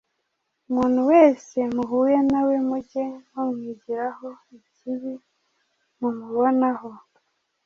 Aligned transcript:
Umuntu 0.69 0.99
wese 1.11 1.57
muhuye 1.75 2.17
na 2.31 2.41
we 2.47 2.55
muge 2.67 3.03
mumwigiraho, 3.33 4.27
ikibi 4.57 5.13
mumubonaho 5.99 6.89